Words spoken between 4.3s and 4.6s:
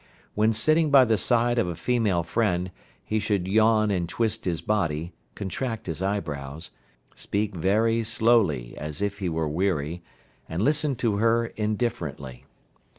his